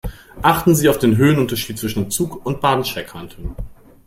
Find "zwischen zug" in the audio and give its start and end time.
1.77-2.43